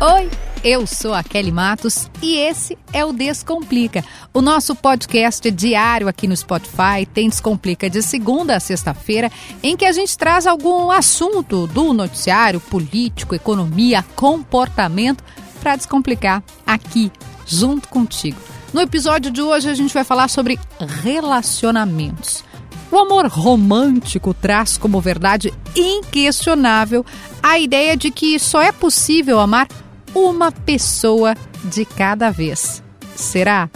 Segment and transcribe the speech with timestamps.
[0.00, 0.30] Oi,
[0.62, 6.28] eu sou a Kelly Matos e esse é o Descomplica, o nosso podcast diário aqui
[6.28, 7.04] no Spotify.
[7.12, 9.28] Tem Descomplica de segunda a sexta-feira,
[9.60, 15.24] em que a gente traz algum assunto do noticiário, político, economia, comportamento,
[15.58, 17.10] para descomplicar aqui,
[17.44, 18.38] junto contigo.
[18.72, 20.60] No episódio de hoje a gente vai falar sobre
[21.02, 22.44] relacionamentos.
[22.88, 27.04] O amor romântico traz como verdade inquestionável
[27.42, 29.66] a ideia de que só é possível amar
[30.14, 32.82] uma pessoa de cada vez.
[33.14, 33.68] Será?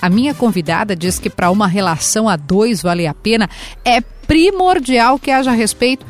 [0.00, 3.48] A minha convidada diz que para uma relação a dois vale a pena,
[3.84, 6.06] é primordial que haja respeito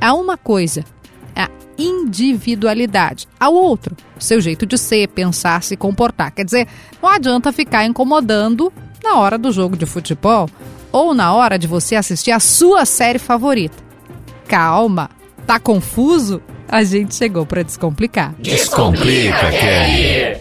[0.00, 0.84] a uma coisa,
[1.36, 6.32] a individualidade, ao outro, seu jeito de ser, pensar, se comportar.
[6.32, 6.68] Quer dizer,
[7.00, 10.48] não adianta ficar incomodando na hora do jogo de futebol
[10.90, 13.76] ou na hora de você assistir a sua série favorita.
[14.48, 15.10] Calma,
[15.46, 16.42] tá confuso?
[16.68, 18.34] A gente chegou para descomplicar.
[18.38, 20.38] Descomplica, Kelly!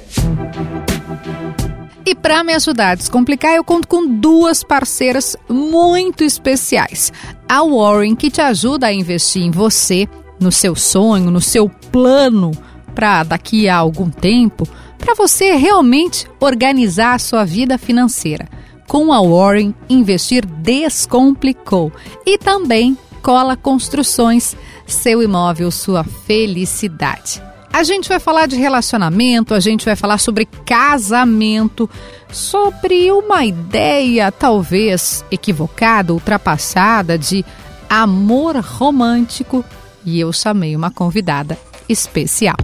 [2.05, 7.11] E para me ajudar a descomplicar, eu conto com duas parceiras muito especiais.
[7.49, 10.07] A Warren, que te ajuda a investir em você,
[10.39, 12.51] no seu sonho, no seu plano
[12.95, 18.47] para daqui a algum tempo, para você realmente organizar a sua vida financeira.
[18.87, 21.91] Com a Warren, investir descomplicou.
[22.25, 24.55] E também Cola Construções
[24.87, 27.43] seu imóvel, sua felicidade.
[27.71, 31.87] A gente vai falar de relacionamento, a gente vai falar sobre casamento,
[32.31, 37.45] sobre uma ideia talvez equivocada, ultrapassada de
[37.89, 39.63] amor romântico
[40.03, 42.57] e eu chamei uma convidada especial.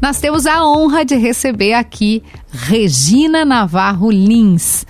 [0.00, 4.86] Nós temos a honra de receber aqui Regina Navarro Lins.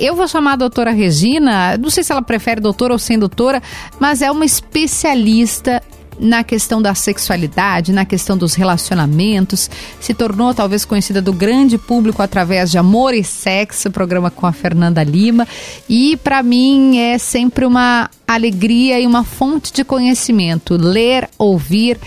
[0.00, 3.62] Eu vou chamar a doutora Regina, não sei se ela prefere doutora ou sem doutora,
[3.98, 5.82] mas é uma especialista
[6.18, 12.22] na questão da sexualidade, na questão dos relacionamentos, se tornou talvez conhecida do grande público
[12.22, 15.46] através de Amor e Sexo, programa com a Fernanda Lima,
[15.86, 21.98] e para mim é sempre uma alegria e uma fonte de conhecimento, ler, ouvir,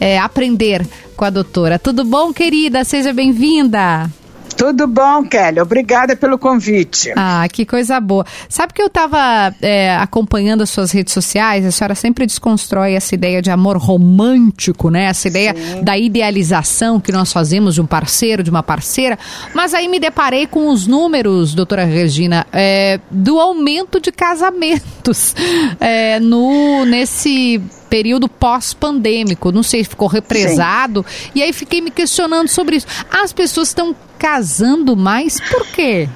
[0.00, 1.78] é, aprender com a doutora.
[1.78, 2.82] Tudo bom, querida?
[2.82, 4.10] Seja bem-vinda.
[4.62, 5.60] Tudo bom, Kelly.
[5.60, 7.12] Obrigada pelo convite.
[7.16, 8.24] Ah, que coisa boa.
[8.48, 13.12] Sabe que eu estava é, acompanhando as suas redes sociais, a senhora sempre desconstrói essa
[13.12, 15.06] ideia de amor romântico, né?
[15.06, 15.82] Essa ideia Sim.
[15.82, 19.18] da idealização que nós fazemos de um parceiro, de uma parceira.
[19.52, 25.34] Mas aí me deparei com os números, doutora Regina, é, do aumento de casamentos
[25.80, 27.60] é, no, nesse
[27.92, 29.52] período pós-pandêmico.
[29.52, 31.04] Não sei, ficou represado.
[31.06, 31.30] Sim.
[31.34, 32.86] E aí fiquei me questionando sobre isso.
[33.10, 36.08] As pessoas estão casando mais por quê?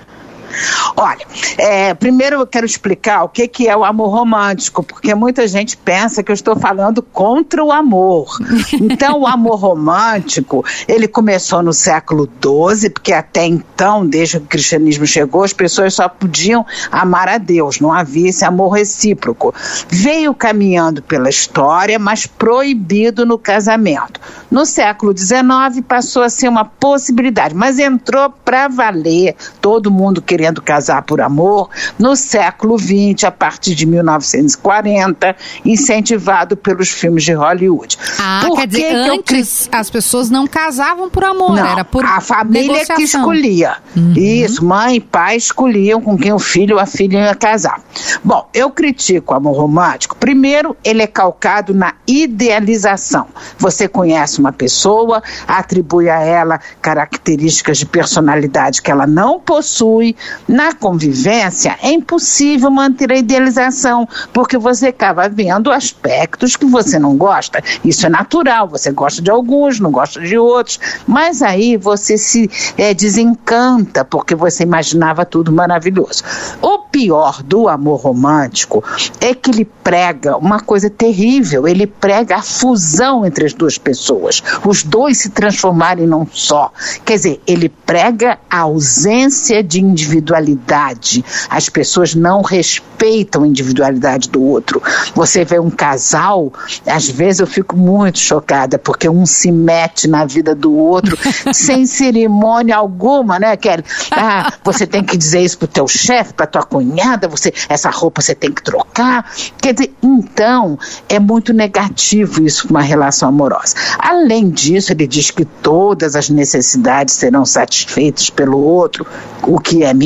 [0.97, 1.27] Olha,
[1.59, 5.77] é, primeiro eu quero explicar o que, que é o amor romântico, porque muita gente
[5.77, 8.27] pensa que eu estou falando contra o amor.
[8.97, 14.49] Então, o amor romântico, ele começou no século XII, porque até então, desde que o
[14.49, 19.55] cristianismo chegou, as pessoas só podiam amar a Deus, não havia esse amor recíproco.
[19.89, 24.21] Veio caminhando pela história, mas proibido no casamento.
[24.51, 30.36] No século XIX, passou a ser uma possibilidade, mas entrou para valer, todo mundo querendo
[30.37, 37.33] querendo casar por amor, no século XX, a partir de 1940, incentivado pelos filmes de
[37.33, 37.97] Hollywood.
[38.21, 39.79] Ah, por quer dizer, que antes eu...
[39.79, 42.97] as pessoas não casavam por amor, não, era por a família negociação.
[42.97, 43.77] que escolhia.
[43.97, 44.13] Uhum.
[44.15, 47.81] Isso, mãe e pai escolhiam com quem o filho ou a filha ia casar.
[48.23, 50.17] Bom, eu critico o amor romântico.
[50.17, 53.29] Primeiro, ele é calcado na idealização.
[53.59, 60.15] Você conhece uma pessoa, atribui a ela características de personalidade que ela não possui,
[60.49, 67.17] na convivência, é impossível manter a idealização, porque você acaba vendo aspectos que você não
[67.17, 67.63] gosta.
[67.85, 72.51] Isso é natural, você gosta de alguns, não gosta de outros, mas aí você se
[72.77, 76.23] é, desencanta, porque você imaginava tudo maravilhoso.
[76.61, 78.83] O pior do amor romântico
[79.21, 84.43] é que ele prega uma coisa terrível, ele prega a fusão entre as duas pessoas,
[84.65, 86.73] os dois se transformarem num só.
[87.05, 91.25] Quer dizer, ele prega a ausência de individualidade individualidade.
[91.49, 94.83] As pessoas não respeitam a individualidade do outro.
[95.15, 96.53] Você vê um casal,
[96.87, 101.17] às vezes eu fico muito chocada, porque um se mete na vida do outro
[101.53, 103.85] sem cerimônia alguma, né, Kelly?
[104.11, 108.23] Ah, você tem que dizer isso pro teu chefe, pra tua cunhada, você, essa roupa
[108.23, 109.31] você tem que trocar.
[109.61, 110.79] Quer dizer, então,
[111.09, 113.75] é muito negativo isso uma relação amorosa.
[113.99, 119.07] Além disso, ele diz que todas as necessidades serão satisfeitas pelo outro,
[119.43, 120.06] o que é mentira,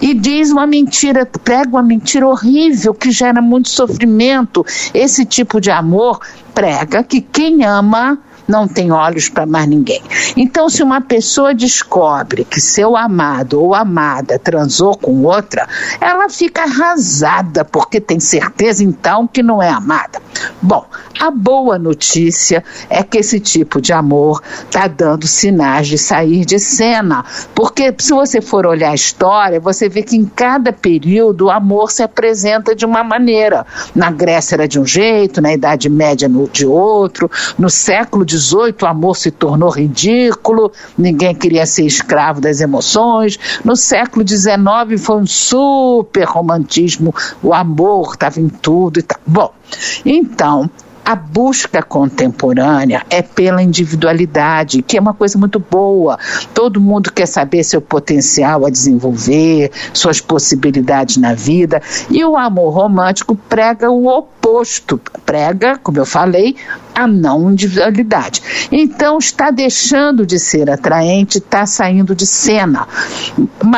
[0.00, 4.64] e diz uma mentira, prega uma mentira horrível que gera muito sofrimento.
[4.94, 6.20] Esse tipo de amor
[6.54, 8.18] prega que quem ama
[8.48, 10.02] não tem olhos para mais ninguém.
[10.36, 15.68] Então, se uma pessoa descobre que seu amado ou amada transou com outra,
[16.00, 20.20] ela fica arrasada, porque tem certeza então que não é amada.
[20.62, 20.86] Bom,
[21.20, 26.58] a boa notícia é que esse tipo de amor está dando sinais de sair de
[26.58, 27.24] cena,
[27.54, 31.90] porque se você for olhar a história, você vê que em cada período o amor
[31.90, 33.66] se apresenta de uma maneira.
[33.94, 38.86] Na Grécia era de um jeito, na Idade Média de outro, no século XVIII o
[38.86, 43.38] amor se tornou ridículo, ninguém queria ser escravo das emoções.
[43.64, 49.18] No século XIX foi um super romantismo, o amor estava em tudo e tal.
[49.26, 49.52] Bom,
[50.04, 50.70] então
[51.08, 56.18] a busca contemporânea é pela individualidade, que é uma coisa muito boa.
[56.52, 61.80] Todo mundo quer saber seu potencial a desenvolver, suas possibilidades na vida.
[62.10, 66.56] E o amor romântico prega o oposto, prega, como eu falei,
[66.98, 68.42] a não individualidade.
[68.72, 72.88] Então está deixando de ser atraente, está saindo de cena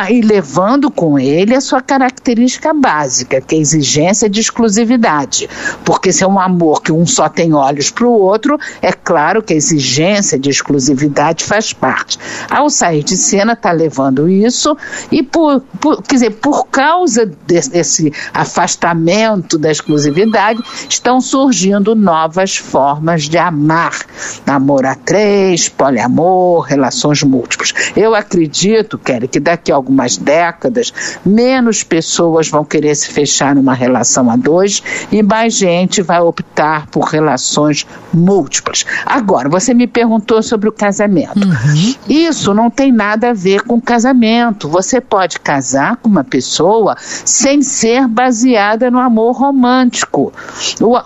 [0.08, 5.50] e levando com ele a sua característica básica, que é a exigência de exclusividade.
[5.84, 9.42] Porque se é um amor que um só tem olhos para o outro, é claro
[9.42, 12.18] que a exigência de exclusividade faz parte.
[12.50, 14.76] Ao sair de cena, está levando isso
[15.12, 22.56] e por, por, quer dizer, por causa desse, desse afastamento da exclusividade, estão surgindo novas
[22.56, 23.98] formas formas de amar.
[24.46, 27.72] Amor a três, poliamor, relações múltiplas.
[27.96, 30.92] Eu acredito, Kelly, que daqui a algumas décadas,
[31.24, 36.86] menos pessoas vão querer se fechar numa relação a dois e mais gente vai optar
[36.86, 38.84] por relações múltiplas.
[39.04, 41.38] Agora, você me perguntou sobre o casamento.
[41.38, 41.94] Uhum.
[42.08, 44.68] Isso não tem nada a ver com casamento.
[44.68, 50.32] Você pode casar com uma pessoa sem ser baseada no amor romântico.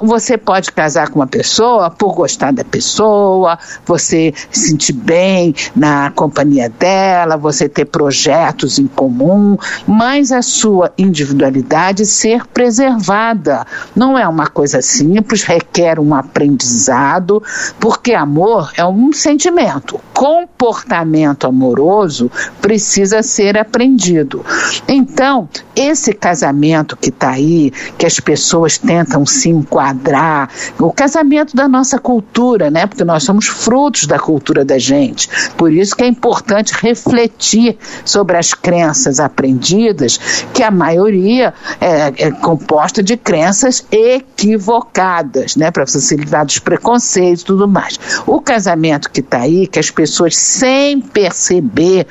[0.03, 6.11] Você pode casar com uma pessoa por gostar da pessoa, você se sentir bem na
[6.11, 9.57] companhia dela, você ter projetos em comum,
[9.87, 13.67] mas a sua individualidade ser preservada.
[13.95, 17.43] Não é uma coisa simples, requer um aprendizado,
[17.79, 20.01] porque amor é um sentimento.
[20.13, 22.31] Comportamento amoroso
[22.61, 24.45] precisa ser aprendido.
[24.89, 30.49] Então, esse casamento que está aí, que as pessoas tentam se enquadrar,
[30.79, 32.87] o casamento da nossa cultura, né?
[32.87, 35.29] Porque nós somos frutos da cultura da gente.
[35.57, 40.19] Por isso que é importante refletir sobre as crenças aprendidas,
[40.53, 45.71] que a maioria é, é composta de crenças equivocadas, né?
[45.71, 47.99] Para facilitar os preconceitos e tudo mais.
[48.27, 52.07] O casamento que está aí, que as pessoas sem perceber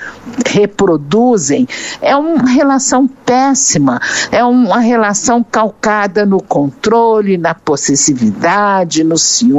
[0.45, 1.67] reproduzem,
[2.01, 3.99] é uma relação péssima,
[4.31, 9.52] é uma relação calcada no controle, na possessividade, no ciúme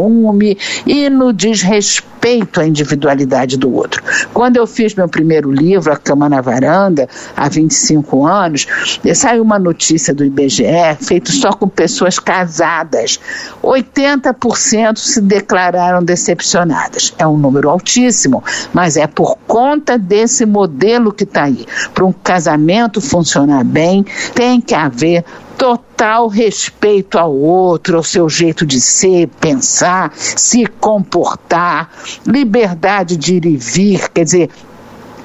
[0.86, 4.02] e no desrespeito à individualidade do outro.
[4.32, 8.66] Quando eu fiz meu primeiro livro, A Cama na Varanda, há 25 anos,
[9.14, 10.64] saiu uma notícia do IBGE
[11.00, 13.20] feito só com pessoas casadas.
[13.62, 17.14] 80% se declararam decepcionadas.
[17.18, 18.42] É um número altíssimo,
[18.72, 21.66] mas é por conta desse modelo que está aí.
[21.94, 24.04] Para um casamento funcionar bem,
[24.34, 25.24] tem que haver
[25.56, 31.90] total respeito ao outro, ao seu jeito de ser, pensar, se comportar,
[32.26, 34.50] liberdade de ir e vir, quer dizer,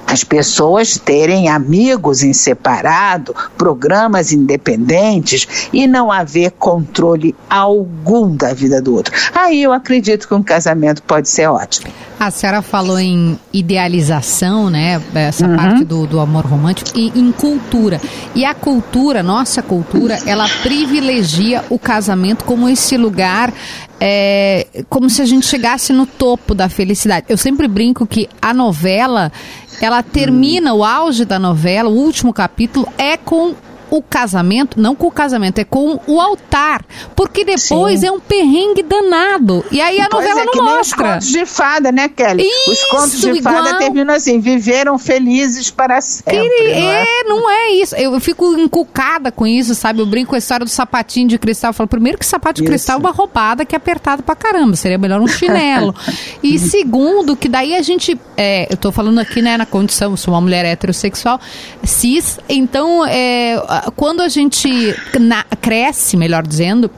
[0.09, 8.81] as pessoas terem amigos em separado, programas independentes e não haver controle algum da vida
[8.81, 9.13] do outro.
[9.35, 11.93] Aí eu acredito que um casamento pode ser ótimo.
[12.19, 15.01] A senhora falou em idealização, né?
[15.13, 15.55] Essa uhum.
[15.55, 18.01] parte do, do amor romântico e em cultura.
[18.35, 23.53] E a cultura, nossa cultura, ela privilegia o casamento como esse lugar
[23.99, 27.25] é, como se a gente chegasse no topo da felicidade.
[27.29, 29.31] Eu sempre brinco que a novela
[29.81, 33.55] ela termina, o auge da novela, o último capítulo, é com
[33.89, 36.83] o casamento, não com o casamento, é com o altar.
[37.15, 38.07] Porque depois Sim.
[38.07, 39.65] é um perrengue danado.
[39.71, 40.79] E aí a pois novela é, não mostra.
[40.81, 42.43] os contos de fada, né, Kelly?
[42.43, 43.55] Isso, os contos de igual...
[43.55, 46.37] fada terminam assim: viveram felizes para sempre.
[46.37, 47.03] não é?
[47.03, 47.23] é?
[47.23, 47.95] não é isso.
[47.95, 49.99] Eu, fico encucada com isso, sabe?
[49.99, 51.69] Eu brinco com a história do sapatinho de cristal.
[51.69, 52.69] Eu falo, primeiro que sapato de isso.
[52.69, 54.75] cristal é uma roubada que é apertado pra caramba.
[54.75, 55.95] Seria melhor um chinelo.
[56.43, 58.19] e segundo, que daí a gente.
[58.37, 61.39] É, eu tô falando aqui, né, na condição, sou uma mulher heterossexual,
[61.83, 63.61] cis, então é,
[63.95, 66.89] quando a gente na, cresce, melhor dizendo,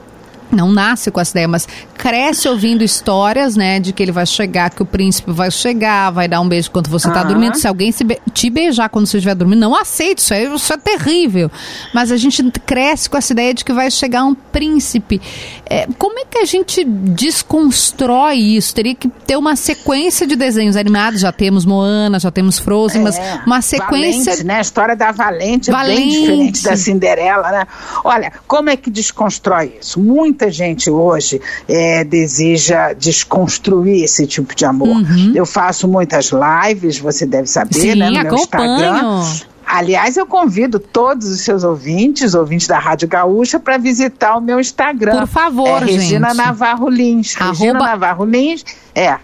[0.54, 1.66] não nasce com essa ideia, mas
[1.96, 6.28] cresce ouvindo histórias, né, de que ele vai chegar, que o príncipe vai chegar, vai
[6.28, 7.56] dar um beijo quando você está dormindo.
[7.56, 10.76] Se alguém be te beijar quando você estiver dormindo, não aceite, isso é, isso é
[10.76, 11.50] terrível.
[11.94, 15.20] Mas a gente cresce com essa ideia de que vai chegar um príncipe.
[15.66, 18.74] É, como é que a gente desconstrói isso?
[18.74, 23.04] Teria que ter uma sequência de desenhos animados, já temos Moana, já temos Frozen, é,
[23.04, 24.32] mas uma sequência...
[24.32, 24.56] Valente, né?
[24.56, 25.92] A história da Valente, Valente.
[25.92, 27.66] é bem diferente da Cinderela, né?
[28.04, 30.00] Olha, como é que desconstrói isso?
[30.00, 34.88] Muita muita gente hoje é, deseja desconstruir esse tipo de amor.
[34.88, 35.32] Uhum.
[35.34, 38.78] Eu faço muitas lives, você deve saber, Sim, né, no acompanho.
[38.78, 39.52] meu Instagram.
[39.64, 44.60] Aliás, eu convido todos os seus ouvintes, ouvintes da Rádio Gaúcha, para visitar o meu
[44.60, 45.20] Instagram.
[45.20, 46.36] Por favor, é Regina gente.
[46.36, 47.36] Navarro Lins.
[47.36, 47.52] Arroba...
[47.52, 49.16] Regina Navarro Lins, é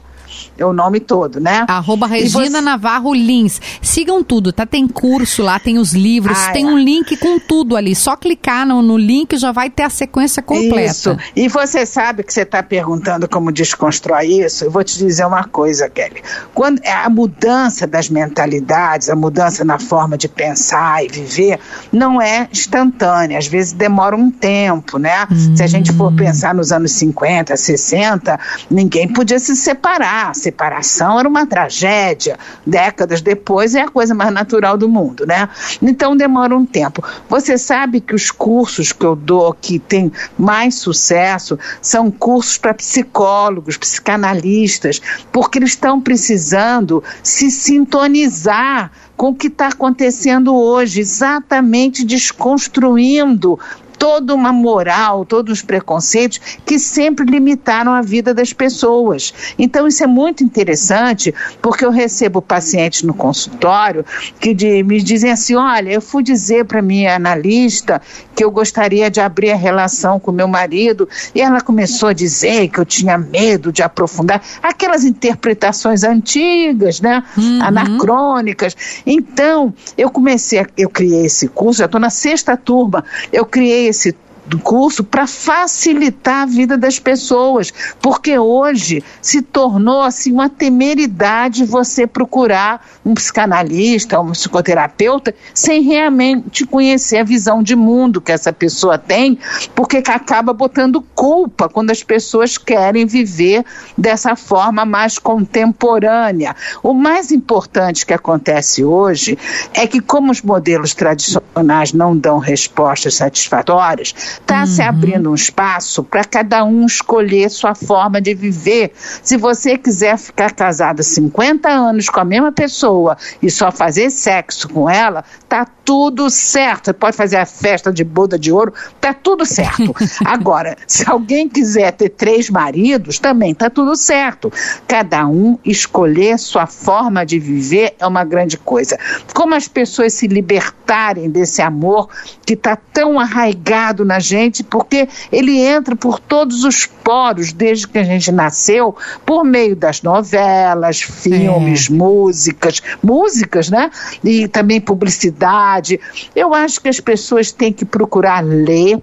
[0.59, 1.65] é o nome todo, né?
[1.69, 2.61] Arroba Regina você...
[2.61, 3.61] Navarro Lins.
[3.81, 4.67] Sigam tudo, tá?
[4.67, 6.69] Tem curso lá, tem os livros, ah, tem é.
[6.69, 7.95] um link com tudo ali.
[7.95, 10.91] Só clicar no, no link já vai ter a sequência completa.
[10.91, 11.17] Isso.
[11.37, 14.65] E você sabe que você está perguntando como desconstrói isso?
[14.65, 16.23] Eu vou te dizer uma coisa, Kelly.
[16.53, 21.59] Quando é a mudança das mentalidades, a mudança na forma de pensar e viver,
[21.93, 23.39] não é instantânea.
[23.39, 25.27] Às vezes demora um tempo, né?
[25.31, 25.57] Hum.
[25.57, 26.17] Se a gente for hum.
[26.17, 32.39] pensar nos anos 50, 60, ninguém podia se separar separação era uma tragédia.
[32.67, 35.49] Décadas depois é a coisa mais natural do mundo, né?
[35.83, 37.05] Então demora um tempo.
[37.29, 42.73] Você sabe que os cursos que eu dou que tem mais sucesso são cursos para
[42.75, 45.01] psicólogos, psicanalistas,
[45.31, 53.59] porque eles estão precisando se sintonizar com o que está acontecendo hoje, exatamente desconstruindo
[53.99, 59.35] toda uma moral, todos os preconceitos que sempre limitaram a vida das pessoas.
[59.59, 64.05] Então isso é muito interessante, porque eu recebo pacientes no consultório
[64.41, 68.01] que de, me dizem assim: olha, eu fui dizer para minha analista
[68.35, 72.69] que eu gostaria de abrir a relação com meu marido e ela começou a dizer
[72.69, 77.61] que eu tinha medo de aprofundar aquelas interpretações antigas, né, uhum.
[77.63, 78.77] anacrônicas.
[79.05, 83.88] Então eu comecei, a, eu criei esse curso, já estou na sexta turma, eu criei
[83.89, 84.13] esse
[84.49, 91.65] do curso para facilitar a vida das pessoas, porque hoje se tornou assim uma temeridade
[91.65, 98.53] você procurar um psicanalista, um psicoterapeuta sem realmente conhecer a visão de mundo que essa
[98.53, 99.39] pessoa tem,
[99.75, 103.65] porque acaba botando culpa quando as pessoas querem viver
[103.97, 106.57] dessa forma mais contemporânea.
[106.83, 109.39] O mais importante que acontece hoje
[109.75, 114.67] é que como os modelos tradicionais não dão respostas satisfatórias, Está uhum.
[114.67, 118.93] se abrindo um espaço para cada um escolher sua forma de viver.
[119.23, 124.69] Se você quiser ficar casada 50 anos com a mesma pessoa e só fazer sexo
[124.69, 126.87] com ela, tá tudo certo.
[126.87, 129.95] Você pode fazer a festa de boda de ouro, tá tudo certo.
[130.25, 134.53] Agora, se alguém quiser ter três maridos, também tá tudo certo.
[134.87, 138.99] Cada um escolher sua forma de viver é uma grande coisa.
[139.35, 142.09] Como as pessoas se libertarem desse amor
[142.45, 147.99] que está tão arraigado na gente, porque ele entra por todos os poros desde que
[147.99, 148.95] a gente nasceu,
[149.25, 151.93] por meio das novelas, filmes, é.
[151.93, 153.91] músicas, músicas, né?
[154.23, 155.99] E também publicidade.
[156.35, 159.03] Eu acho que as pessoas têm que procurar ler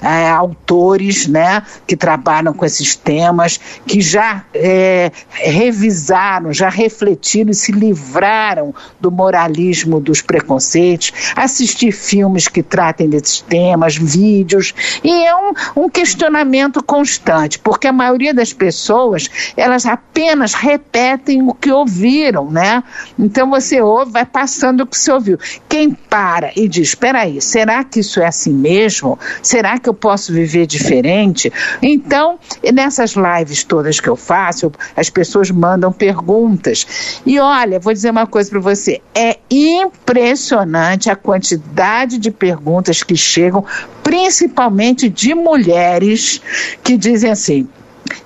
[0.00, 1.62] é, autores, né?
[1.86, 9.10] Que trabalham com esses temas, que já é, revisaram, já refletiram e se livraram do
[9.10, 16.82] moralismo dos preconceitos, assistir filmes que tratem desses temas, vídeos, e é um, um questionamento
[16.82, 22.82] constante, porque a maioria das pessoas, elas apenas repetem o que ouviram, né?
[23.18, 25.38] Então você ouve, vai passando o que você ouviu.
[25.68, 29.18] Quem para e diz, espera aí, será que isso é assim mesmo?
[29.42, 31.52] Será que eu posso viver diferente?
[31.82, 32.38] Então,
[32.72, 37.20] nessas lives todas que eu faço, as pessoas mandam perguntas.
[37.24, 43.16] E olha, vou dizer uma coisa para você, é impressionante a quantidade de perguntas que
[43.16, 43.64] chegam,
[44.02, 46.40] principalmente de mulheres
[46.82, 47.68] que dizem assim: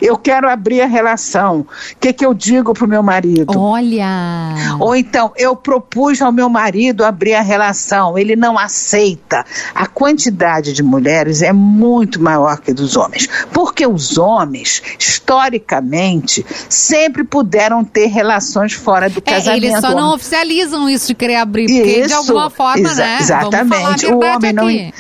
[0.01, 1.61] eu quero abrir a relação.
[1.61, 1.67] O
[2.01, 3.59] que, que eu digo para o meu marido?
[3.59, 4.77] Olha!
[4.79, 9.45] Ou então, eu propus ao meu marido abrir a relação, ele não aceita.
[9.75, 13.29] A quantidade de mulheres é muito maior que dos homens.
[13.53, 19.65] Porque os homens, historicamente, sempre puderam ter relações fora do é, casamento.
[19.65, 23.19] Eles só não oficializam isso de querer abrir, porque isso, de alguma forma, exa né?
[23.21, 24.07] Exatamente.
[24.07, 24.69] o homem não.
[24.69, 24.93] É.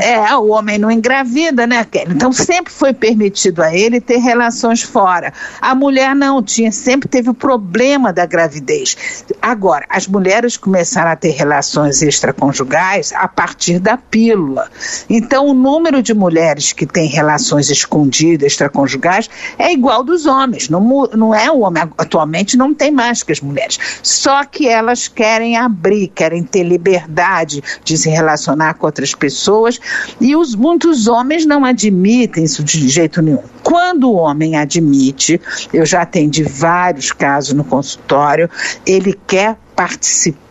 [0.00, 2.12] é, o homem não engravida, né, Kelly?
[2.12, 5.32] Então sempre foi permitido a ele ter relações fora.
[5.60, 9.24] A mulher não tinha, sempre teve o problema da gravidez.
[9.42, 14.70] Agora, as mulheres começaram a ter relações extraconjugais a partir da pílula.
[15.10, 20.68] Então, o número de mulheres que têm relações escondidas extraconjugais é igual dos homens.
[20.68, 23.78] Não, não é o homem atualmente não tem mais que as mulheres.
[24.02, 29.80] Só que elas querem abrir, querem ter liberdade de se relacionar com outras pessoas
[30.20, 33.42] e os muitos homens não admitem isso de jeito nenhum.
[33.76, 35.38] Quando o homem admite,
[35.70, 38.48] eu já atendi vários casos no consultório,
[38.86, 40.45] ele quer participar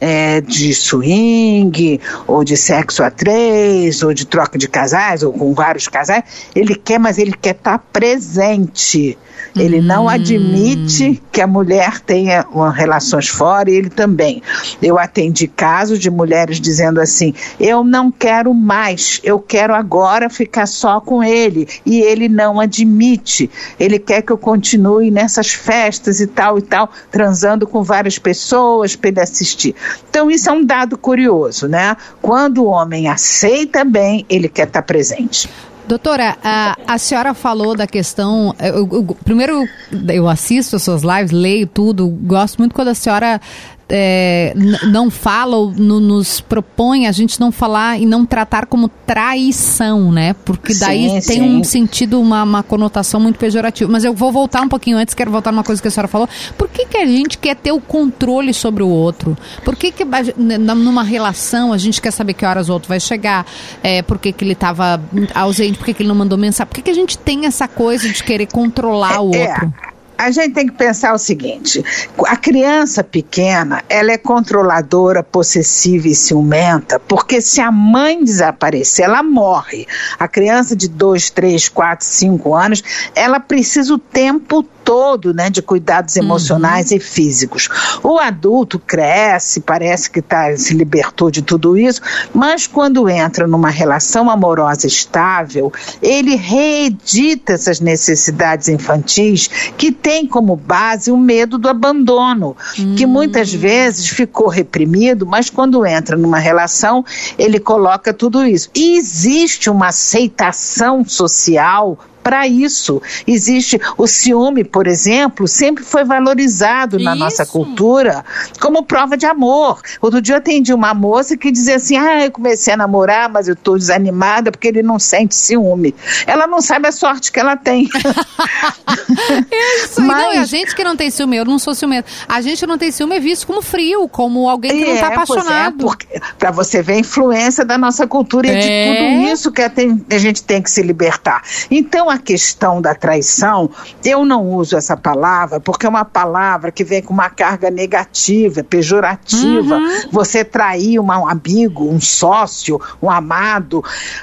[0.00, 5.54] é, de swing, ou de sexo a três, ou de troca de casais, ou com
[5.54, 6.24] vários casais.
[6.54, 9.16] Ele quer, mas ele quer estar tá presente.
[9.54, 9.82] Ele hum.
[9.82, 14.42] não admite que a mulher tenha uma, relações fora e ele também.
[14.80, 20.66] Eu atendi casos de mulheres dizendo assim: eu não quero mais, eu quero agora ficar
[20.66, 21.68] só com ele.
[21.84, 23.50] E ele não admite.
[23.78, 28.96] Ele quer que eu continue nessas festas e tal e tal, transando com várias pessoas
[29.22, 29.74] assistir.
[30.08, 31.96] Então, isso é um dado curioso, né?
[32.20, 35.48] Quando o homem aceita bem, ele quer estar presente.
[35.86, 38.54] Doutora, a, a senhora falou da questão.
[38.58, 39.68] Eu, eu, primeiro,
[40.08, 43.40] eu assisto as suas lives, leio tudo, gosto muito quando a senhora
[43.88, 44.54] é,
[44.90, 50.10] não fala ou no, nos propõe a gente não falar e não tratar como traição,
[50.10, 50.34] né?
[50.44, 51.42] Porque daí sim, tem sim.
[51.42, 53.90] um sentido, uma, uma, conotação muito pejorativa.
[53.90, 56.28] Mas eu vou voltar um pouquinho antes, quero voltar numa coisa que a senhora falou.
[56.56, 59.36] Por que, que a gente quer ter o controle sobre o outro?
[59.64, 60.04] Por que, que
[60.36, 63.46] numa relação a gente quer saber que horas o outro vai chegar?
[63.82, 65.00] É, por que, que ele estava
[65.34, 65.76] ausente?
[65.76, 66.68] Por que, que ele não mandou mensagem?
[66.68, 69.74] Por que, que a gente tem essa coisa de querer controlar o é, é outro?
[69.88, 71.84] É a gente tem que pensar o seguinte:
[72.26, 79.22] a criança pequena, ela é controladora, possessiva e ciumenta, porque se a mãe desaparecer, ela
[79.22, 79.86] morre.
[80.18, 82.82] A criança de 2, 3, 4, 5 anos,
[83.14, 86.96] ela precisa o tempo todo, né, de cuidados emocionais uhum.
[86.96, 87.68] e físicos.
[88.02, 92.00] O adulto cresce, parece que tá, se libertou de tudo isso,
[92.34, 100.56] mas quando entra numa relação amorosa estável, ele reedita essas necessidades infantis que tem como
[100.56, 102.94] base o medo do abandono, uhum.
[102.94, 107.04] que muitas vezes ficou reprimido, mas quando entra numa relação,
[107.38, 108.68] ele coloca tudo isso.
[108.74, 113.00] E existe uma aceitação social para isso.
[113.26, 117.20] Existe o ciúme, por exemplo, sempre foi valorizado na isso.
[117.20, 118.24] nossa cultura
[118.60, 119.80] como prova de amor.
[120.00, 123.48] Outro dia eu atendi uma moça que dizia assim: Ah, eu comecei a namorar, mas
[123.48, 125.94] eu estou desanimada porque ele não sente ciúme.
[126.26, 127.88] Ela não sabe a sorte que ela tem.
[129.84, 130.22] isso, mas...
[130.22, 132.08] não, a gente que não tem ciúme, eu não sou ciumenta.
[132.28, 135.08] A gente não tem ciúme é visto como frio, como alguém que é, não está
[135.08, 135.96] apaixonado.
[136.10, 138.52] É, para você ver a influência da nossa cultura é.
[138.52, 138.86] e de é.
[138.86, 141.42] tudo isso que a gente tem que se libertar.
[141.70, 143.70] Então, a questão da traição,
[144.04, 148.62] eu não uso essa palavra porque é uma palavra que vem com uma carga negativa,
[148.62, 149.76] pejorativa.
[149.76, 150.02] Uhum.
[150.10, 153.82] Você trair uma, um amigo, um sócio, um amado.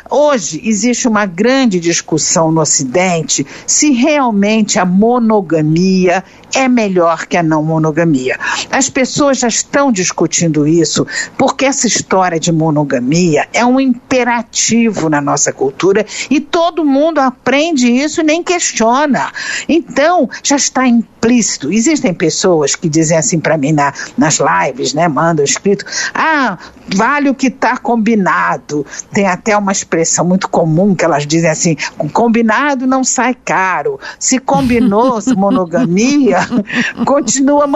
[0.09, 6.23] Hoje existe uma grande discussão no Ocidente se realmente a monogamia
[6.53, 8.37] é melhor que a não monogamia.
[8.71, 11.05] As pessoas já estão discutindo isso
[11.37, 17.78] porque essa história de monogamia é um imperativo na nossa cultura e todo mundo aprende
[17.87, 19.31] isso e nem questiona.
[19.67, 20.87] Então, já está
[21.19, 21.71] implícito.
[21.71, 26.57] Existem pessoas que dizem assim para mim na, nas lives, né, mandam escrito: "Ah,
[26.95, 28.85] vale o que está combinado".
[29.11, 31.75] Tem até uma expressão muito comum que elas dizem assim:
[32.13, 33.99] "Combinado não sai caro".
[34.17, 36.39] Se combinou monogamia,
[37.05, 37.67] continua.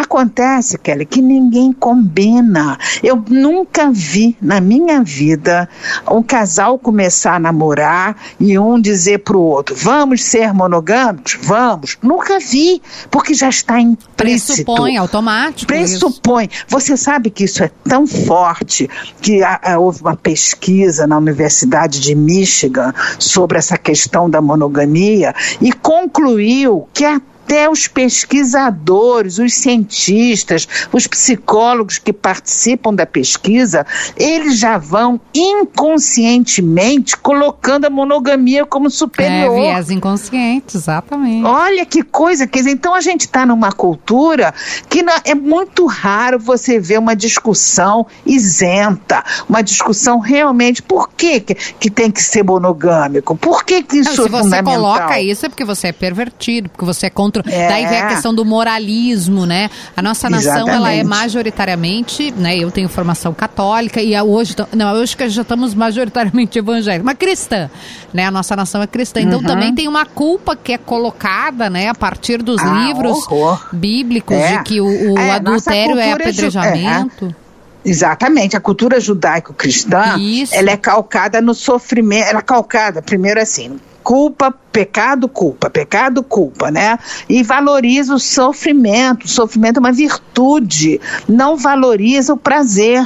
[0.00, 2.78] Acontece, Kelly, que ninguém combina.
[3.02, 5.68] Eu nunca vi na minha vida
[6.10, 11.38] um casal começar a namorar e um dizer para o outro: vamos ser monogâmicos?
[11.42, 11.98] Vamos.
[12.02, 12.79] Nunca vi,
[13.10, 14.64] porque já está implícito.
[14.64, 15.66] Pressupõe, automático.
[15.66, 16.48] Pressupõe.
[16.50, 16.64] Isso.
[16.68, 18.88] Você sabe que isso é tão forte
[19.20, 25.34] que a, a, houve uma pesquisa na Universidade de Michigan sobre essa questão da monogamia
[25.60, 33.84] e concluiu que a até os pesquisadores, os cientistas, os psicólogos que participam da pesquisa,
[34.16, 39.58] eles já vão inconscientemente colocando a monogamia como superior.
[39.58, 41.44] É, viés inconsciente, exatamente.
[41.44, 44.54] Olha que coisa, quer dizer, então a gente está numa cultura
[44.88, 51.90] que é muito raro você ver uma discussão isenta, uma discussão realmente por que, que
[51.90, 54.50] tem que ser monogâmico, por que, que isso Não, é fundamental.
[54.50, 57.52] Se você coloca isso é porque você é pervertido, porque você é contra outro.
[57.52, 57.68] É.
[57.68, 59.70] Daí vem a questão do moralismo, né?
[59.96, 60.76] A nossa nação, Exatamente.
[60.76, 62.56] ela é majoritariamente, né?
[62.56, 67.70] Eu tenho formação católica e hoje, não, hoje que já estamos majoritariamente evangélicos, mas cristã,
[68.12, 68.26] né?
[68.26, 69.20] A nossa nação é cristã.
[69.20, 69.46] Então uhum.
[69.46, 71.88] também tem uma culpa que é colocada, né?
[71.88, 73.68] A partir dos ah, livros horror.
[73.72, 74.58] bíblicos é.
[74.58, 77.34] de que o, o é, adultério é, é apedrejamento.
[77.46, 77.50] É.
[77.82, 80.16] Exatamente, a cultura judaico-cristã,
[80.52, 86.70] ela é calcada no sofrimento, ela é calcada, primeiro assim, culpa, pecado, culpa, pecado, culpa,
[86.70, 86.98] né?
[87.28, 89.24] E valoriza o sofrimento.
[89.24, 93.04] O sofrimento é uma virtude, não valoriza o prazer.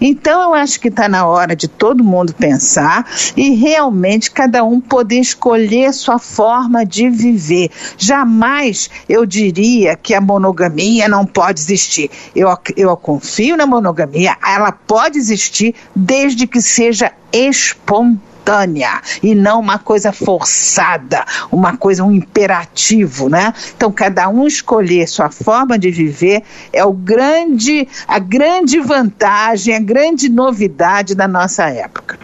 [0.00, 4.80] Então eu acho que está na hora de todo mundo pensar e realmente cada um
[4.80, 7.70] poder escolher sua forma de viver.
[7.98, 12.10] Jamais eu diria que a monogamia não pode existir.
[12.34, 19.60] Eu, eu confio na monogamia, ela pode existir desde que seja espontânea espontânea e não
[19.60, 23.52] uma coisa forçada, uma coisa, um imperativo, né?
[23.76, 29.80] Então, cada um escolher sua forma de viver é o grande, a grande vantagem, a
[29.80, 32.18] grande novidade da nossa época.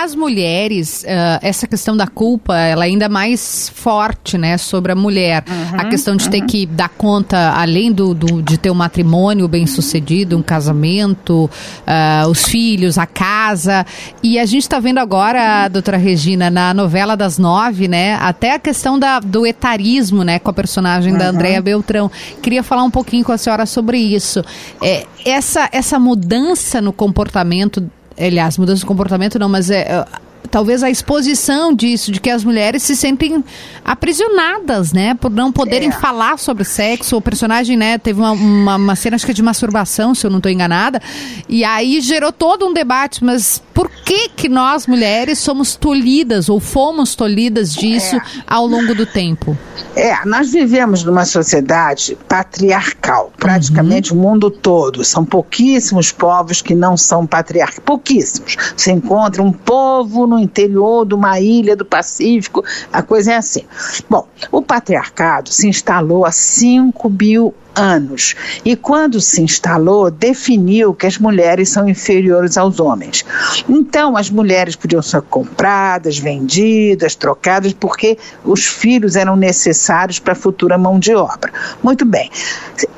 [0.00, 4.94] As mulheres, uh, essa questão da culpa, ela é ainda mais forte, né, sobre a
[4.94, 5.42] mulher.
[5.48, 6.30] Uhum, a questão de uhum.
[6.30, 11.50] ter que dar conta, além do, do, de ter um matrimônio bem sucedido, um casamento,
[11.84, 13.84] uh, os filhos, a casa.
[14.22, 18.58] E a gente está vendo agora, doutora Regina, na novela das nove, né, até a
[18.60, 21.18] questão da, do etarismo, né, com a personagem uhum.
[21.18, 22.08] da Andréa Beltrão.
[22.40, 24.44] Queria falar um pouquinho com a senhora sobre isso.
[24.80, 27.82] É, essa, essa mudança no comportamento
[28.18, 30.04] aliás, mudança de comportamento não, mas é, é
[30.50, 33.44] talvez a exposição disso, de que as mulheres se sentem
[33.84, 35.14] aprisionadas, né?
[35.14, 35.92] Por não poderem é.
[35.92, 37.16] falar sobre sexo.
[37.16, 40.38] O personagem, né, teve uma, uma, uma, cena, acho que de masturbação, se eu não
[40.38, 41.00] estou enganada.
[41.48, 46.60] E aí gerou todo um debate, mas por que que nós, mulheres, somos tolhidas ou
[46.60, 48.22] fomos tolhidas disso é.
[48.46, 49.56] ao longo do tempo?
[49.94, 54.18] É, nós vivemos numa sociedade patriarcal, praticamente uhum.
[54.18, 55.04] o mundo todo.
[55.04, 58.56] São pouquíssimos povos que não são patriarcais, pouquíssimos.
[58.76, 63.64] Você encontra um povo no interior de uma ilha do Pacífico, a coisa é assim.
[64.08, 68.34] Bom, o patriarcado se instalou há 5 mil anos.
[68.64, 73.24] E quando se instalou, definiu que as mulheres são inferiores aos homens.
[73.68, 80.36] Então, as mulheres podiam ser compradas, vendidas, trocadas, porque os filhos eram necessários para a
[80.36, 81.52] futura mão de obra.
[81.82, 82.30] Muito bem.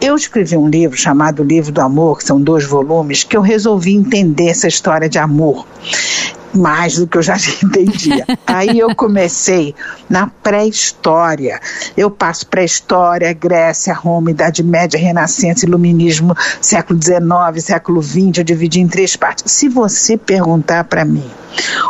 [0.01, 3.95] Eu escrevi um livro chamado Livro do Amor, que são dois volumes, que eu resolvi
[3.95, 5.67] entender essa história de amor
[6.55, 8.27] mais do que eu já entendia.
[8.47, 9.75] Aí eu comecei
[10.09, 11.61] na pré-história.
[11.97, 18.81] Eu passo pré-história, Grécia, Roma, Idade Média, Renascença, Iluminismo, século XIX, século XX, eu dividi
[18.81, 19.51] em três partes.
[19.53, 21.31] Se você perguntar para mim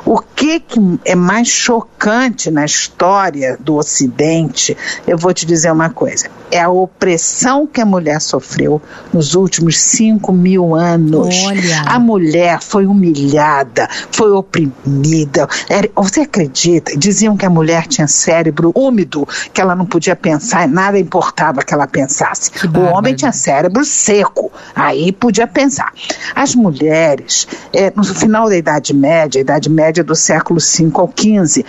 [0.04, 5.90] o que, que é mais chocante na história do Ocidente, eu vou te dizer uma
[5.90, 8.80] coisa: é a opressão que a mulher sofreu
[9.12, 11.36] nos últimos cinco mil anos.
[11.46, 11.82] Olha.
[11.86, 15.48] A mulher foi humilhada, foi oprimida.
[15.94, 16.96] Você acredita?
[16.96, 21.72] Diziam que a mulher tinha cérebro úmido, que ela não podia pensar, nada importava que
[21.72, 22.50] ela pensasse.
[22.50, 25.92] Que o homem tinha cérebro seco, aí podia pensar.
[26.34, 31.64] As mulheres, é, no final da Idade Média, Idade Média do século V ao XV,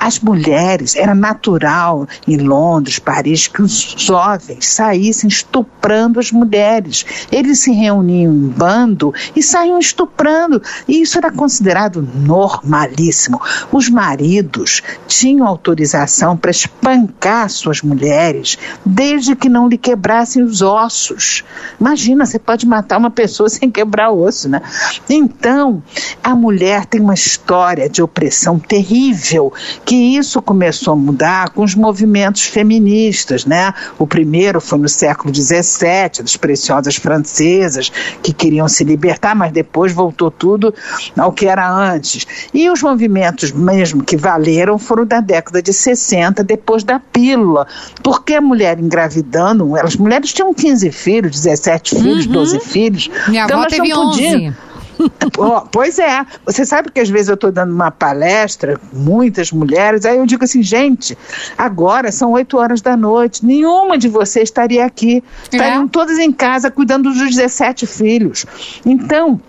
[0.00, 7.04] as mulheres, era natural em Londres, Paris, que os jovens saíssem estuprando as mulheres.
[7.30, 10.62] Eles se reuniam em bando e saíam estuprando.
[10.88, 13.38] E isso era considerado normalíssimo.
[13.70, 21.44] Os maridos tinham autorização para espancar suas mulheres desde que não lhe quebrassem os ossos.
[21.78, 24.62] Imagina, você pode matar uma pessoa sem quebrar osso, né?
[25.08, 25.82] Então,
[26.22, 29.52] a mulher tem uma história de opressão terrível,
[29.84, 33.74] que isso começou a mudar com os movimentos feministas, né?
[33.98, 37.90] O primeiro foi no século XVII, das preciosas francesas
[38.22, 40.74] que queriam se libertar, mas depois voltou tudo
[41.16, 42.26] ao que era antes.
[42.52, 47.66] E os movimentos mesmo que valeram foram da década de 60, depois da pílula,
[48.02, 52.32] porque a mulher engravidando, as mulheres tinham 15 filhos, 17 filhos, uhum.
[52.32, 53.10] 12 filhos.
[53.28, 54.65] Minha então avó teve não podiam, 11 oh,
[55.72, 56.24] pois é.
[56.44, 60.44] Você sabe que às vezes eu estou dando uma palestra, muitas mulheres, aí eu digo
[60.44, 61.16] assim, gente,
[61.56, 65.22] agora são 8 horas da noite, nenhuma de vocês estaria aqui.
[65.44, 65.88] Estariam é.
[65.88, 68.46] todas em casa cuidando dos 17 filhos.
[68.84, 69.40] Então,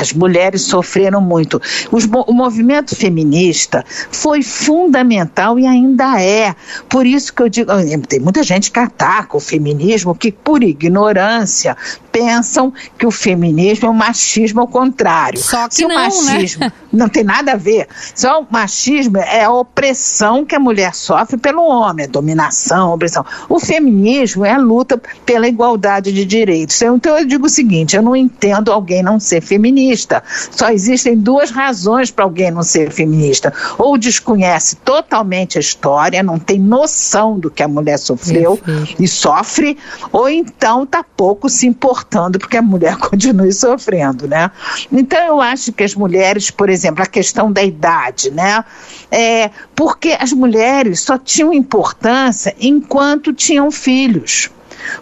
[0.00, 1.60] as mulheres sofreram muito.
[1.90, 6.54] Os, o movimento feminista foi fundamental e ainda é.
[6.88, 7.70] Por isso que eu digo,
[8.08, 11.76] tem muita gente que ataca o feminismo, que por ignorância
[12.12, 15.38] pensam que o feminismo é um machismo ao contrário.
[15.38, 16.72] Só que Se não, o machismo né?
[16.92, 17.88] não tem nada a ver.
[18.14, 22.94] Só o machismo é a opressão que a mulher sofre pelo homem, a dominação, a
[22.94, 23.24] opressão.
[23.48, 26.80] O feminismo é a luta pela igualdade de direitos.
[26.82, 30.22] Então eu digo o seguinte, eu não entendo alguém não ser feminista.
[30.50, 33.52] Só existem duas razões para alguém não ser feminista.
[33.78, 38.58] Ou desconhece totalmente a história, não tem noção do que a mulher sofreu
[38.98, 39.78] e sofre,
[40.12, 41.99] ou então está pouco se importando
[42.38, 44.50] porque a mulher continue sofrendo, né?
[44.92, 48.64] Então eu acho que as mulheres, por exemplo, a questão da idade, né?
[49.10, 54.50] É, porque as mulheres só tinham importância enquanto tinham filhos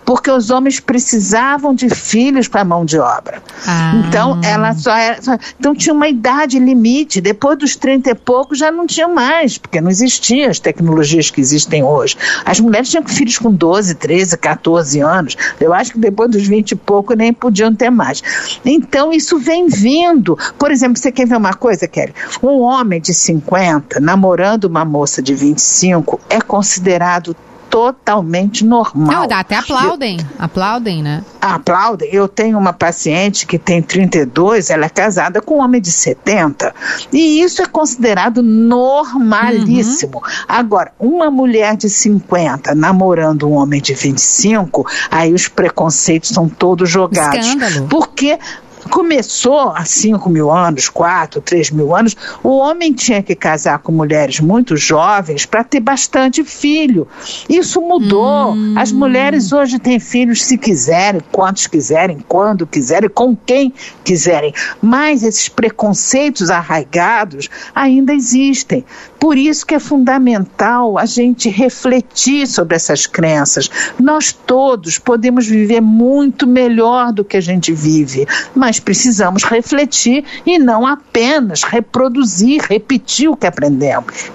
[0.05, 3.43] porque os homens precisavam de filhos para a mão de obra.
[3.67, 3.93] Ah.
[4.07, 5.21] Então, ela só era.
[5.21, 7.21] Só, então, tinha uma idade limite.
[7.21, 11.41] Depois dos 30 e poucos já não tinha mais, porque não existiam as tecnologias que
[11.41, 12.17] existem hoje.
[12.45, 15.37] As mulheres tinham filhos com 12, 13, 14 anos.
[15.61, 18.23] Eu acho que depois dos 20 e pouco nem podiam ter mais.
[18.65, 20.39] Então, isso vem vindo.
[20.59, 22.15] Por exemplo, você quer ver uma coisa, Kelly?
[22.43, 27.37] Um homem de 50 namorando uma moça de 25 é considerado
[27.71, 29.29] totalmente normal.
[29.29, 31.25] Não, até aplaudem, aplaudem, né?
[31.41, 32.09] aplaudem.
[32.13, 36.75] Eu tenho uma paciente que tem 32, ela é casada com um homem de 70.
[37.13, 40.19] E isso é considerado normalíssimo.
[40.19, 40.45] Uhum.
[40.47, 46.89] Agora, uma mulher de 50 namorando um homem de 25, aí os preconceitos são todos
[46.89, 47.47] jogados.
[47.47, 47.89] Escândalo.
[47.89, 48.39] Porque
[48.89, 53.93] começou há 5 mil anos, 4, 3 mil anos, o homem tinha que casar com
[53.93, 57.07] mulheres muito jovens para ter bastante filho.
[57.49, 58.53] Isso mudou.
[58.53, 58.75] Hum.
[58.77, 63.73] As mulheres hoje têm filhos se quiserem, quantos quiserem, quando quiserem, com quem
[64.03, 64.53] quiserem.
[64.81, 68.85] Mas esses preconceitos arraigados ainda existem.
[69.19, 73.69] Por isso que é fundamental a gente refletir sobre essas crenças.
[74.01, 80.59] Nós todos podemos viver muito melhor do que a gente vive, mas precisamos refletir e
[80.59, 84.31] não apenas reproduzir, repetir o que aprendemos.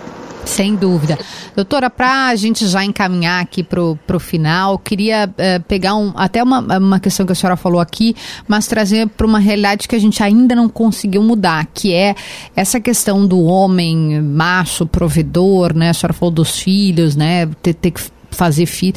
[0.45, 1.17] Sem dúvida.
[1.55, 6.43] Doutora, para a gente já encaminhar aqui para o final, queria uh, pegar um, até
[6.43, 8.15] uma, uma questão que a senhora falou aqui,
[8.47, 12.15] mas trazer para uma realidade que a gente ainda não conseguiu mudar, que é
[12.55, 15.89] essa questão do homem macho, provedor, né?
[15.89, 17.47] A senhora falou dos filhos, né?
[17.61, 18.95] Ter, ter que fazer filho.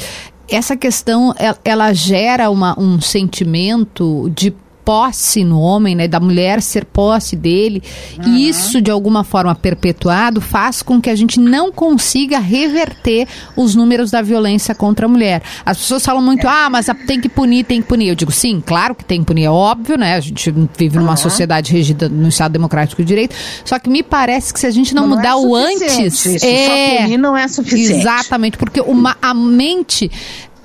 [0.49, 4.53] Essa questão, ela, ela gera uma, um sentimento de
[4.87, 7.83] posse no homem, né, da mulher ser posse dele,
[8.17, 8.29] uhum.
[8.29, 13.75] e isso de alguma forma perpetuado faz com que a gente não consiga reverter os
[13.75, 15.41] números da violência contra a mulher.
[15.65, 18.07] As pessoas falam muito, ah, mas tem que punir, tem que punir.
[18.07, 20.15] Eu digo, sim, claro que tem que punir, é óbvio, né?
[20.15, 21.17] A gente vive numa uhum.
[21.17, 24.95] sociedade regida no Estado Democrático de Direito, só que me parece que se a gente
[24.95, 27.99] não, não mudar é o antes, isso, é só punir não é suficiente.
[27.99, 30.09] Exatamente, porque uma, a mente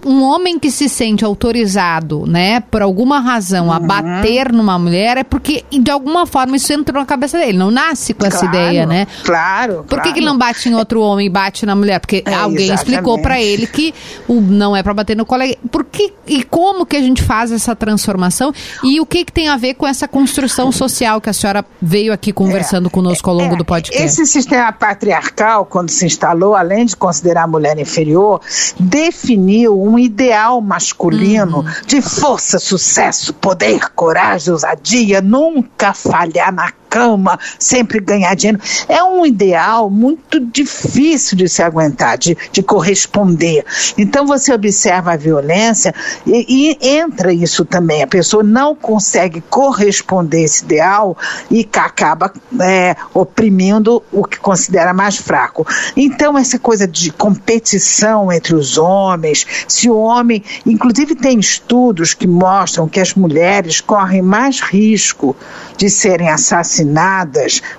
[0.05, 3.73] um homem que se sente autorizado, né, por alguma razão, uhum.
[3.73, 7.59] a bater numa mulher é porque, de alguma forma, isso entrou na cabeça dele.
[7.59, 9.07] Não nasce com essa ideia, né?
[9.25, 9.85] Claro.
[9.85, 10.03] Por claro.
[10.03, 12.01] que, que ele não bate em outro homem e bate na mulher?
[12.01, 12.91] Porque é, alguém exatamente.
[12.91, 13.95] explicou para ele que
[14.29, 15.57] o não é para bater no colega.
[15.71, 18.53] Por que e como que a gente faz essa transformação?
[18.83, 22.13] E o que, que tem a ver com essa construção social que a senhora veio
[22.13, 24.03] aqui conversando é, conosco ao longo é, do podcast?
[24.03, 28.41] Esse sistema patriarcal, quando se instalou, além de considerar a mulher inferior,
[28.79, 31.73] definiu um ideal masculino uhum.
[31.87, 38.61] de força, sucesso, poder, coragem, ousadia, nunca falhar na cama, sempre ganhar dinheiro.
[38.87, 43.65] É um ideal muito difícil de se aguentar, de, de corresponder.
[43.97, 45.95] Então você observa a violência
[46.27, 48.03] e, e entra isso também.
[48.03, 51.17] A pessoa não consegue corresponder a esse ideal
[51.51, 55.67] e acaba é, oprimindo o que considera mais fraco.
[55.97, 62.27] Então essa coisa de competição entre os homens, se o homem, inclusive tem estudos que
[62.27, 65.35] mostram que as mulheres correm mais risco
[65.79, 66.82] de serem assassinadas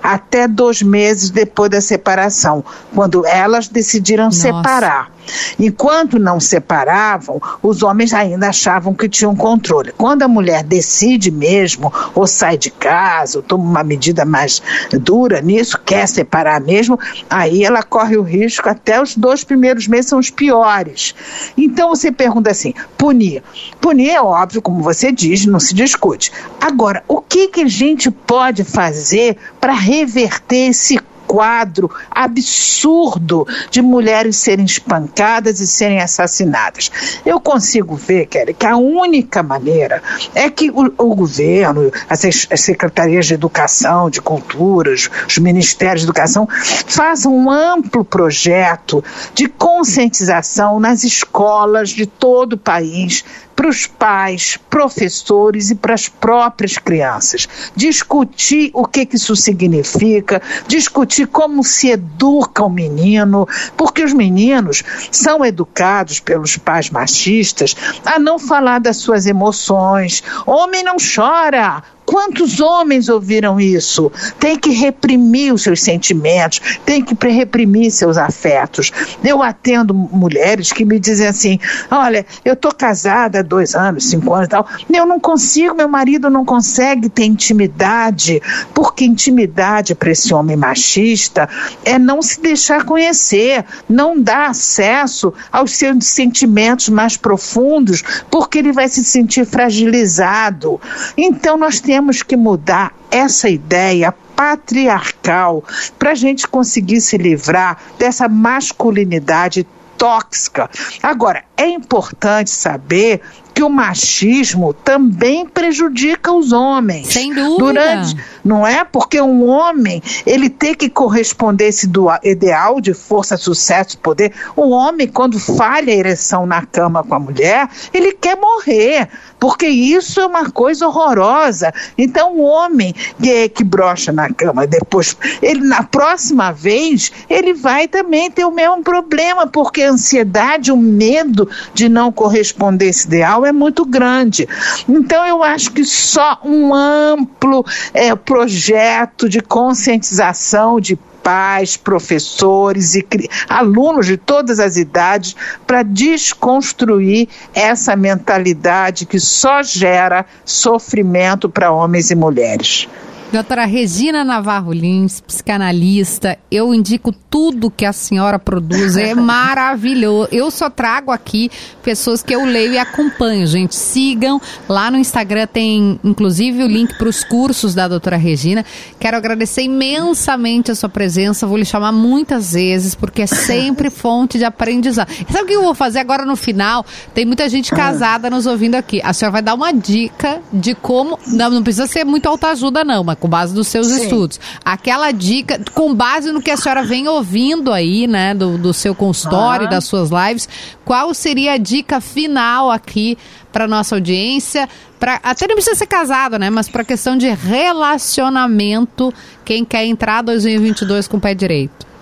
[0.02, 2.64] até dois meses depois da separação,
[2.94, 4.38] quando elas decidiram Nossa.
[4.38, 5.13] separar.
[5.58, 9.92] Enquanto não separavam, os homens ainda achavam que tinham controle.
[9.96, 15.40] Quando a mulher decide mesmo, ou sai de casa, ou toma uma medida mais dura
[15.40, 20.18] nisso, quer separar mesmo, aí ela corre o risco, até os dois primeiros meses são
[20.18, 21.14] os piores.
[21.56, 23.42] Então você pergunta assim: punir.
[23.80, 26.32] Punir é óbvio, como você diz, não se discute.
[26.60, 30.98] Agora, o que, que a gente pode fazer para reverter esse
[31.34, 36.92] quadro absurdo de mulheres serem espancadas e serem assassinadas.
[37.26, 40.00] Eu consigo ver, Kelly, que a única maneira
[40.32, 46.02] é que o, o governo, as, as, secretarias de educação, de cultura, os, os ministérios
[46.02, 46.48] de educação,
[46.86, 49.02] façam um amplo projeto
[49.34, 56.08] de conscientização nas escolas de todo o país para os pais, professores e para as
[56.08, 57.48] próprias crianças.
[57.74, 64.82] Discutir o que, que isso significa, discutir como se educa o menino, porque os meninos
[65.10, 70.22] são educados pelos pais machistas a não falar das suas emoções.
[70.46, 74.12] Homem não chora, Quantos homens ouviram isso?
[74.38, 78.92] Tem que reprimir os seus sentimentos, tem que reprimir seus afetos.
[79.22, 81.58] Eu atendo mulheres que me dizem assim:
[81.90, 85.88] olha, eu estou casada há dois anos, cinco anos e tal, eu não consigo, meu
[85.88, 88.40] marido não consegue ter intimidade,
[88.74, 91.48] porque intimidade para esse homem machista
[91.84, 98.72] é não se deixar conhecer, não dar acesso aos seus sentimentos mais profundos, porque ele
[98.72, 100.80] vai se sentir fragilizado.
[101.16, 105.62] Então nós temos temos que mudar essa ideia patriarcal
[105.96, 109.64] para a gente conseguir se livrar dessa masculinidade
[109.96, 110.68] tóxica.
[111.00, 113.20] Agora, é importante saber
[113.54, 117.06] que o machismo também prejudica os homens.
[117.06, 117.58] Sem dúvida.
[117.58, 118.82] Durante, não é?
[118.84, 121.88] Porque um homem, ele tem que corresponder esse
[122.24, 124.32] ideal de força, sucesso, poder.
[124.56, 129.08] O homem, quando falha a ereção na cama com a mulher, ele quer morrer,
[129.44, 131.70] porque isso é uma coisa horrorosa.
[131.98, 137.86] Então, o homem que, que brocha na cama, depois, ele na próxima vez, ele vai
[137.86, 143.44] também ter o mesmo problema, porque a ansiedade, o medo de não corresponder esse ideal
[143.44, 144.48] é muito grande.
[144.88, 153.04] Então, eu acho que só um amplo é, projeto de conscientização de pais, professores e
[153.48, 155.34] alunos de todas as idades
[155.66, 162.86] para desconstruir essa mentalidade que só gera sofrimento para homens e mulheres.
[163.34, 170.28] Doutora Regina Navarro Lins, psicanalista, eu indico tudo que a senhora produz, é maravilhoso.
[170.30, 171.50] Eu só trago aqui
[171.82, 173.74] pessoas que eu leio e acompanho, gente.
[173.74, 178.64] Sigam, lá no Instagram tem inclusive o link para os cursos da doutora Regina.
[179.00, 184.38] Quero agradecer imensamente a sua presença, vou lhe chamar muitas vezes, porque é sempre fonte
[184.38, 185.10] de aprendizado.
[185.28, 186.86] Sabe o que eu vou fazer agora no final?
[187.12, 189.00] Tem muita gente casada nos ouvindo aqui.
[189.02, 191.18] A senhora vai dar uma dica de como.
[191.26, 194.02] Não, não precisa ser muito autoajuda, não, mas com base nos seus Sim.
[194.02, 194.38] estudos.
[194.62, 198.94] Aquela dica, com base no que a senhora vem ouvindo aí, né, do, do seu
[198.94, 199.70] consultório, ah.
[199.70, 200.46] das suas lives,
[200.84, 203.16] qual seria a dica final aqui
[203.50, 204.68] para nossa audiência?
[205.00, 209.10] Pra, até não precisa ser casado, né, mas para questão de relacionamento,
[209.42, 211.93] quem quer entrar 2022 com o pé direito?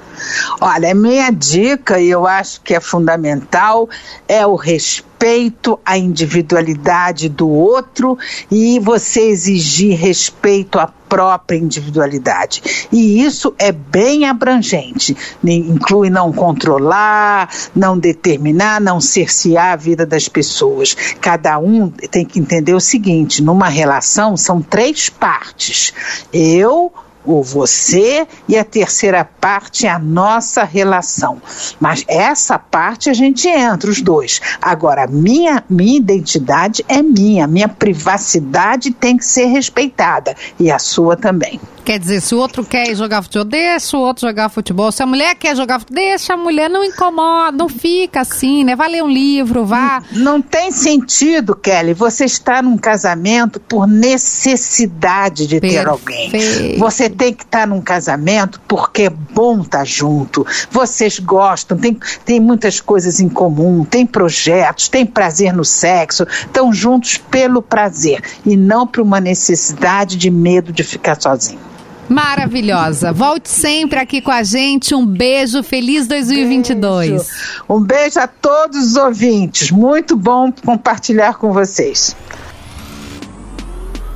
[0.61, 3.89] Olha, minha dica, e eu acho que é fundamental,
[4.29, 8.19] é o respeito à individualidade do outro
[8.51, 12.89] e você exigir respeito à própria individualidade.
[12.91, 15.15] E isso é bem abrangente.
[15.45, 20.97] Inclui não controlar, não determinar, não cercear a vida das pessoas.
[21.21, 25.93] Cada um tem que entender o seguinte: numa relação são três partes.
[26.33, 26.91] Eu,
[27.25, 31.41] o você e a terceira parte é a nossa relação.
[31.81, 34.41] Mas essa parte a gente entra os dois.
[34.61, 41.17] Agora, minha minha identidade é minha, minha privacidade tem que ser respeitada e a sua
[41.17, 41.61] também.
[41.85, 44.93] Quer dizer, se o outro quer jogar futebol, deixa o outro jogar futebol.
[44.93, 48.77] Se a mulher quer jogar futebol, deixa a mulher, não incomoda, não fica assim, né?
[48.77, 50.01] Vai ler um livro, vá.
[50.13, 55.83] Não, não tem sentido, Kelly, você está num casamento por necessidade de Perfeito.
[55.83, 56.79] ter alguém.
[56.79, 60.47] Você tem que estar num casamento porque é bom estar junto.
[60.71, 66.73] Vocês gostam, tem, tem muitas coisas em comum, tem projetos, tem prazer no sexo, estão
[66.73, 71.73] juntos pelo prazer e não por uma necessidade de medo de ficar sozinho.
[72.09, 73.13] Maravilhosa.
[73.13, 74.95] Volte sempre aqui com a gente.
[74.95, 75.63] Um beijo.
[75.63, 77.11] Feliz 2022.
[77.11, 77.25] Beijo.
[77.69, 79.71] Um beijo a todos os ouvintes.
[79.71, 82.15] Muito bom compartilhar com vocês.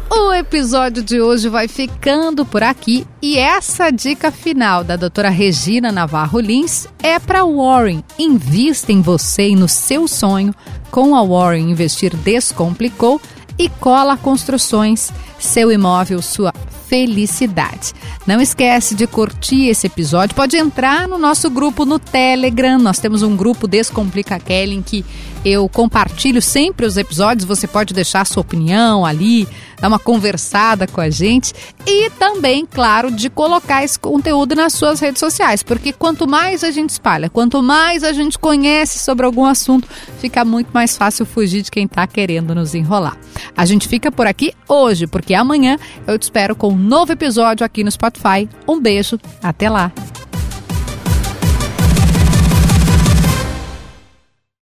[0.08, 5.90] O episódio de hoje vai ficando por aqui e essa dica final da doutora Regina
[5.90, 8.04] Navarro Lins é para Warren.
[8.18, 10.54] Invista em você e no seu sonho.
[10.92, 13.20] Com a Warren Investir Descomplicou
[13.58, 16.52] e Cola Construções, seu imóvel, sua
[16.88, 17.92] felicidade.
[18.26, 20.36] Não esquece de curtir esse episódio.
[20.36, 22.78] Pode entrar no nosso grupo no Telegram.
[22.78, 25.04] Nós temos um grupo Descomplica Kelly em que
[25.46, 27.46] eu compartilho sempre os episódios.
[27.46, 29.46] Você pode deixar sua opinião ali,
[29.80, 31.54] dar uma conversada com a gente
[31.86, 36.72] e também, claro, de colocar esse conteúdo nas suas redes sociais, porque quanto mais a
[36.72, 39.86] gente espalha, quanto mais a gente conhece sobre algum assunto,
[40.18, 43.16] fica muito mais fácil fugir de quem está querendo nos enrolar.
[43.56, 45.78] A gente fica por aqui hoje, porque amanhã
[46.08, 48.48] eu te espero com um novo episódio aqui no Spotify.
[48.66, 49.92] Um beijo, até lá!